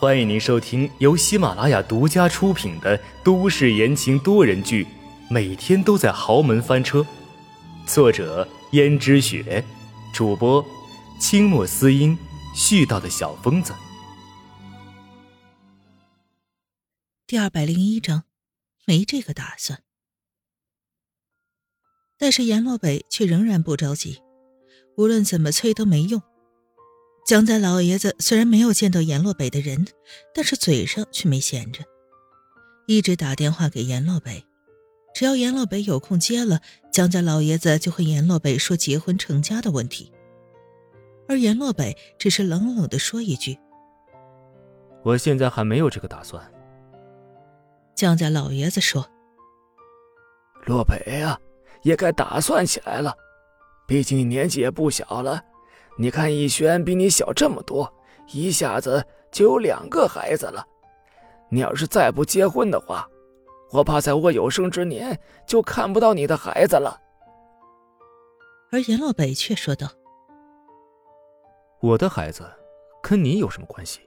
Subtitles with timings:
[0.00, 4.84] 欢迎您收听由喜马拉雅独家出品的都市言情多人剧
[5.28, 7.00] 《每天都在豪门翻车》，
[7.84, 9.64] 作者：胭脂雪，
[10.14, 10.64] 主播：
[11.18, 12.16] 清墨思音，
[12.54, 13.74] 絮叨的小疯子。
[17.26, 18.22] 第二百零一章，
[18.86, 19.82] 没这个打算。
[22.16, 24.22] 但是阎洛北却仍然不着急，
[24.96, 26.22] 无论怎么催都没用。
[27.28, 29.86] 江家老爷子虽然没有见到阎洛北的人，
[30.34, 31.84] 但是嘴上却没闲着，
[32.86, 34.42] 一直打电话给阎洛北。
[35.14, 40.10] 只要阎洛北有空接了，江家老爷子就和阎洛北说结婚成家的问题。
[41.28, 43.58] 而阎洛北只是冷冷的说一句
[45.04, 46.42] ：“我现在还没有这个打算。”
[47.94, 49.06] 江家老爷子说
[50.64, 51.38] ：“洛北啊。”
[51.84, 53.14] 也该打算起来了，
[53.86, 55.44] 毕竟你年纪也不小了。
[56.00, 57.92] 你看逸轩比你小这么多，
[58.32, 60.64] 一下子就有两个孩子了。
[61.50, 63.04] 你要是再不结婚的话，
[63.72, 67.00] 我怕在我有生之年就看不到你的孩子了。
[68.70, 69.88] 而严洛北却说道
[71.82, 72.44] ：“我的孩子
[73.02, 74.00] 跟你有什么关系？”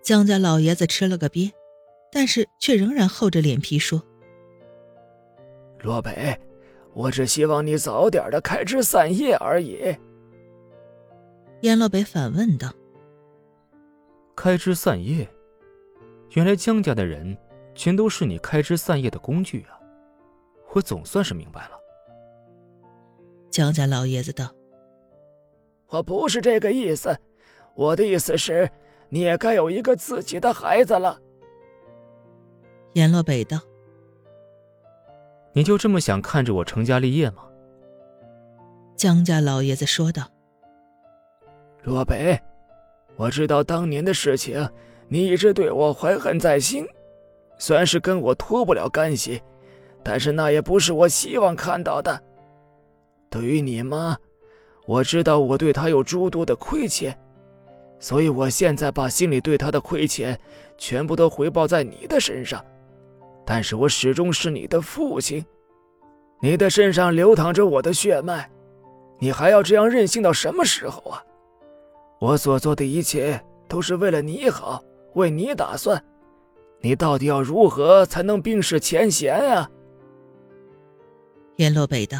[0.00, 1.50] 江家老爷子吃了个瘪，
[2.12, 4.00] 但是却仍然厚着脸皮说。
[5.80, 6.38] 洛北，
[6.92, 9.96] 我只希望你早点的开枝散叶而已。
[11.62, 12.72] 阎洛北反问道
[14.34, 15.28] ：“开枝散叶？
[16.30, 17.36] 原来江家的人
[17.74, 19.78] 全都是你开枝散叶的工具啊！
[20.72, 21.72] 我总算是明白了。”
[23.50, 24.50] 江家老爷子道
[25.88, 27.14] ：“我不是这个意思，
[27.74, 28.70] 我的意思是，
[29.10, 31.20] 你也该有一个自己的孩子了。”
[32.94, 33.60] 阎洛北道。
[35.52, 37.44] 你就这么想看着我成家立业吗？
[38.96, 40.26] 江家老爷子说道。
[41.82, 42.38] 若北，
[43.16, 44.68] 我知道当年的事情，
[45.08, 46.86] 你一直对我怀恨在心，
[47.58, 49.40] 虽然是跟我脱不了干系，
[50.02, 52.22] 但是那也不是我希望看到的。
[53.30, 54.16] 对于你妈，
[54.86, 57.16] 我知道我对她有诸多的亏欠，
[57.98, 60.38] 所以我现在把心里对她的亏欠，
[60.76, 62.64] 全部都回报在你的身上。
[63.46, 65.44] 但是我始终是你的父亲，
[66.40, 68.48] 你的身上流淌着我的血脉，
[69.18, 71.24] 你还要这样任性到什么时候啊？
[72.20, 76.04] 我所做的一切都是为了你好，为你打算，
[76.80, 79.70] 你到底要如何才能冰释前嫌啊？
[81.56, 82.18] 阎洛北道：“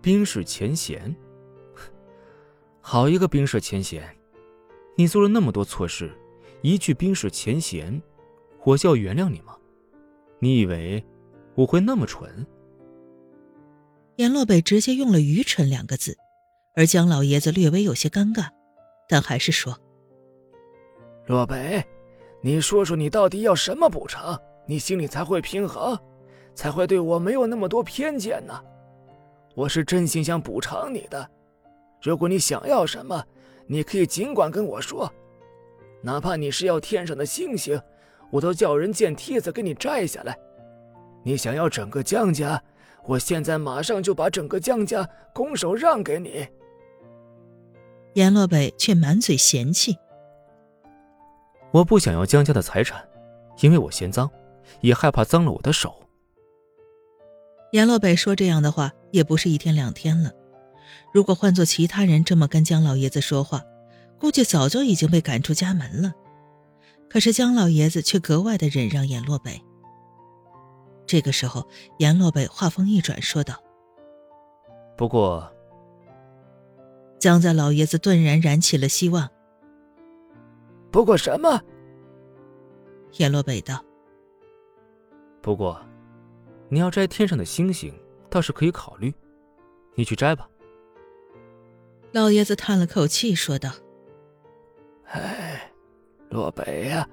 [0.00, 1.14] 冰释前嫌，
[2.80, 4.02] 好一个冰释前嫌！
[4.96, 6.12] 你做了那么多错事，
[6.62, 8.00] 一句冰释前嫌。”
[8.62, 9.56] 我就要原谅你吗？
[10.38, 11.02] 你以为
[11.54, 12.46] 我会那么蠢？
[14.16, 16.14] 阎洛北直接用了“愚蠢”两个字，
[16.74, 18.48] 而江老爷子略微有些尴尬，
[19.08, 19.76] 但还是说
[21.26, 21.84] ：“洛北，
[22.42, 25.98] 你说说你到底要什么补偿，你心里才会平衡，
[26.54, 28.60] 才会对我没有那么多偏见呢？
[29.54, 31.28] 我是真心想补偿你的，
[32.00, 33.24] 如果你想要什么，
[33.66, 35.12] 你可以尽管跟我说，
[36.02, 37.80] 哪怕你是要天上的星星。”
[38.32, 40.38] 我都叫人建梯子给你摘下来。
[41.24, 42.62] 你想要整个江家，
[43.04, 45.04] 我现在马上就把整个江家
[45.34, 46.46] 拱手让给你。
[48.14, 49.96] 阎洛北却满嘴嫌弃
[51.70, 53.08] ：“我不想要江家的财产，
[53.60, 54.28] 因为我嫌脏，
[54.80, 55.94] 也害怕脏了我的手。”
[57.70, 60.32] 阎洛北说这样的话也不是一天两天了。
[61.14, 63.62] 如果换做其他人这么跟江老爷子说话，
[64.18, 66.12] 估计早就已经被赶出家门了。
[67.08, 69.60] 可是江老爷子却格外的忍让阎洛北。
[71.06, 71.68] 这个时候，
[71.98, 73.54] 阎洛北话锋一转，说道
[74.98, 75.48] ：“不过。”
[77.20, 79.28] 江家老爷子顿然燃起了希望。
[80.90, 81.60] 不过什么？
[83.18, 83.84] 阎洛北道
[85.42, 85.78] ：“不过，
[86.70, 87.92] 你要摘天上的星星，
[88.30, 89.12] 倒是可以考虑。
[89.94, 90.48] 你去摘吧。”
[92.10, 93.70] 老爷子叹了口气，说道
[95.12, 95.70] ：“哎。”
[96.30, 97.06] 洛北呀，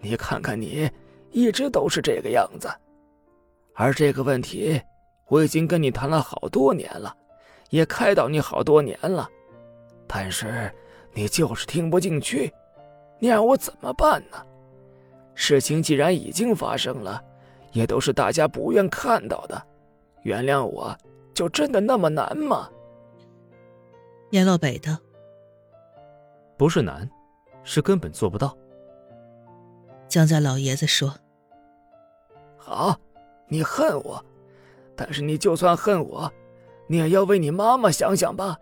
[0.00, 0.90] 你看看你，
[1.30, 2.68] 一直都是这个样子。
[3.74, 4.80] 而这个问题，
[5.28, 7.14] 我已经跟你谈了好多年了，
[7.68, 9.28] 也开导你好多年了，
[10.06, 10.72] 但是
[11.12, 12.52] 你就是听不进去。
[13.18, 14.44] 你让我怎么办呢？
[15.34, 17.22] 事情既然已经发生了，
[17.72, 19.62] 也都是大家不愿看到的。
[20.22, 20.96] 原谅我，
[21.34, 22.70] 就真的那么难吗？
[24.30, 24.96] 阎洛北道
[26.56, 27.08] ：“不是难。”
[27.68, 28.56] 是根本做不到。
[30.08, 31.12] 江家老爷子说
[32.56, 32.96] ：“好，
[33.48, 34.24] 你恨我，
[34.94, 36.32] 但是你就算恨我，
[36.86, 38.56] 你也要为你妈妈想想吧。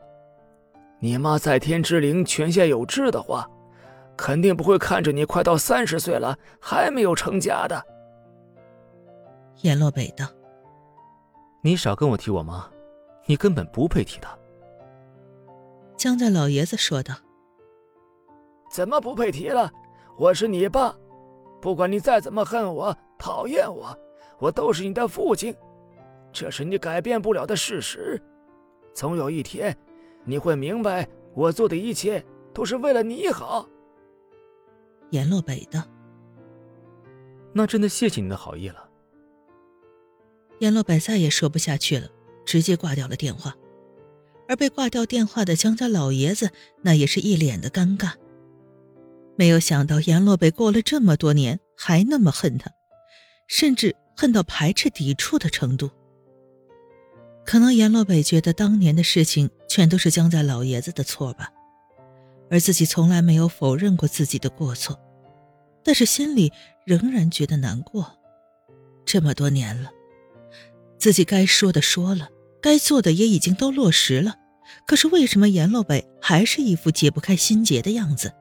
[1.04, 3.46] 你妈在天之灵，泉下有知的话，
[4.16, 7.84] 肯定不会看着你快到三十岁了还没有成家的。
[9.60, 10.26] 阎洛北道
[11.60, 12.66] ：“你少跟我提我妈，
[13.26, 14.34] 你根本不配提她。”
[15.94, 17.14] 江家老爷子说道
[18.72, 19.70] ：“怎么不配提了？
[20.16, 20.96] 我是你爸，
[21.60, 23.94] 不管你再怎么恨我、讨厌我，
[24.38, 25.54] 我都是你的父亲，
[26.32, 28.18] 这是你改变不了的事实。
[28.94, 29.76] 总有一天，
[30.24, 33.68] 你会明白，我做的一切都是为了你好。”
[35.10, 35.82] 阎洛北道
[37.52, 38.88] ：“那真的谢谢你的好意了。”
[40.60, 42.08] 阎洛北再也说不下去了，
[42.44, 43.54] 直接挂掉了电话。
[44.46, 46.50] 而被挂掉电话的江家老爷子，
[46.82, 48.12] 那也是一脸的尴尬。
[49.36, 52.70] 没有想到阎洛北过了这么多年还那么恨他，
[53.48, 55.90] 甚至恨到排斥抵触的程度。
[57.44, 61.52] 可能阎洛北觉得当年的事情全都是江家老爷子的错吧，
[62.50, 64.98] 而自己从来没有否认过自己的过错，
[65.82, 66.52] 但是心里
[66.86, 68.18] 仍然觉得难过。
[69.04, 69.90] 这么多年了，
[70.98, 72.30] 自己该说的说了。
[72.62, 74.36] 该做的也已经都落实了，
[74.86, 78.32] 可是为什么阎洛北还是一副解不开心结的样子？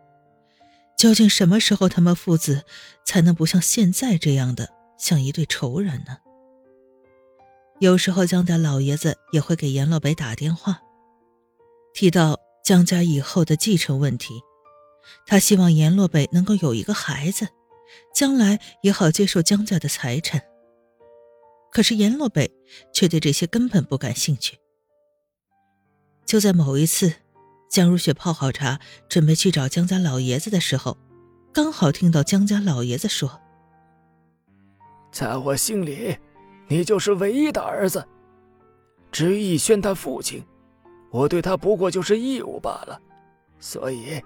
[0.95, 2.63] 究竟什么时候他们父子
[3.05, 6.15] 才能不像现在这样的像一对仇人呢？
[7.83, 10.81] 有时候江家老爷子也会给阎洛北打电话，
[11.93, 14.39] 提到江家以后的继承问题，
[15.25, 17.45] 他希望阎洛北能够有一个孩子，
[18.15, 20.41] 将来也好接受江家的财产。
[21.73, 22.49] 可是阎洛北
[22.93, 24.57] 却对这些根本不感兴趣。
[26.25, 27.13] 就在某一次，
[27.69, 30.97] 江如雪泡好茶，准备去找江家老爷子的时候，
[31.51, 33.41] 刚好听到江家老爷子说
[35.11, 36.17] ：“在我心里，
[36.67, 38.05] 你就是唯一的儿子。
[39.11, 40.43] 至于逸轩他父亲，
[41.11, 42.99] 我对他不过就是义务罢了。
[43.59, 44.21] 所以，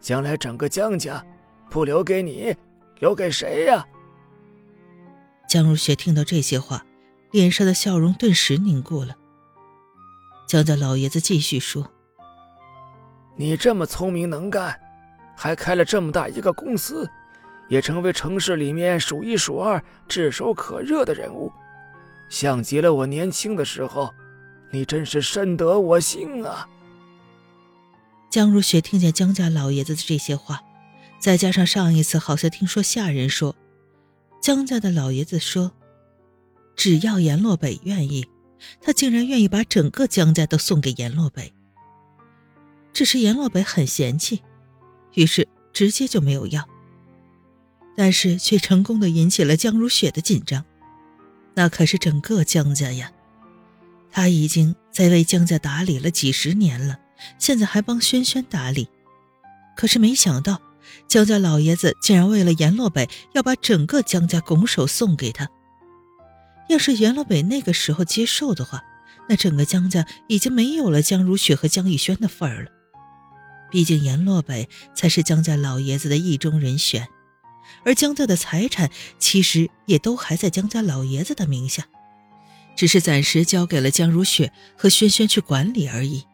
[0.00, 1.24] 将来整个江家，
[1.70, 2.54] 不留给你，
[2.98, 3.86] 留给谁呀？”
[5.48, 6.84] 江如雪听到这些话，
[7.30, 9.16] 脸上的笑容顿时凝固了。
[10.48, 11.90] 江家老爷子继续说
[13.36, 14.78] ：“你这么聪明能干，
[15.36, 17.08] 还开了这么大一个公司，
[17.68, 21.52] 也成为城市里面数一数二、炙手可热的人物，
[22.34, 24.12] 像极了我年轻的时候。
[24.72, 26.68] 你真是深得我心啊！”
[28.28, 30.64] 江如雪听见江家老爷子的这些话，
[31.20, 33.54] 再加上上一次好像听说下人说。
[34.42, 35.70] 江家的老爷子说
[36.74, 38.26] ：“只要阎洛北愿意，
[38.80, 41.52] 他竟然愿意把整个江家都送给阎洛北。
[42.92, 44.42] 只是阎洛北很嫌弃，
[45.14, 46.68] 于是直接就没有要。
[47.96, 50.64] 但是却成功的引起了江如雪的紧张，
[51.54, 53.12] 那可是整个江家呀！
[54.10, 56.98] 他已经在为江家打理了几十年了，
[57.38, 58.88] 现在还帮轩轩打理，
[59.76, 60.60] 可是没想到。”
[61.08, 65.48] 江家老爷子竟然为了阎洛北要把整个江家拱手送给他。
[66.68, 68.82] 要是阎洛北那个时候接受的话，
[69.28, 72.70] 那整个江家已经没有了江如雪和江逸轩的份儿了。
[73.70, 77.08] 毕竟阎洛北才是江家老爷子的意中人选，
[77.84, 81.86] 而江家的财产其实也都还在江家老爷子的名下，
[82.76, 86.24] 只是暂时交给了江如雪和轩轩去管理而已。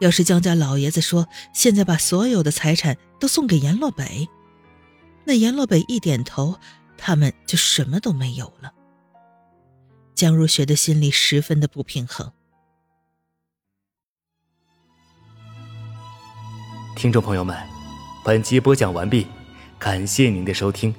[0.00, 4.28] 要是江家老爷子说现在把所有的财产都送给阎洛北，
[5.24, 6.58] 那阎洛北一点头，
[6.98, 8.72] 他们就什么都没有了。
[10.14, 12.32] 江如雪的心里十分的不平衡。
[16.96, 17.56] 听众朋友们，
[18.24, 19.26] 本集播讲完毕，
[19.82, 20.94] 感谢您的收听。